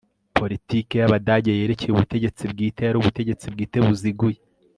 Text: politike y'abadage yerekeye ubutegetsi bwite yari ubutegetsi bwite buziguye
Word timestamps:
politike 0.37 0.93
y'abadage 0.97 1.51
yerekeye 1.59 1.91
ubutegetsi 1.93 2.43
bwite 2.51 2.81
yari 2.83 2.97
ubutegetsi 2.99 3.45
bwite 3.53 3.77
buziguye 3.85 4.37